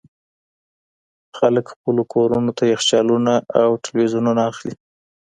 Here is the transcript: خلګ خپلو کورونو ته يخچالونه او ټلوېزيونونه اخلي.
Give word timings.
خلګ 1.37 1.65
خپلو 1.73 2.01
کورونو 2.13 2.51
ته 2.57 2.63
يخچالونه 2.73 3.33
او 3.61 3.69
ټلوېزيونونه 3.83 4.41
اخلي. 4.51 4.73